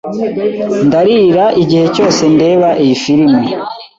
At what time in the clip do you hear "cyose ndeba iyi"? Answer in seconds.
1.95-2.95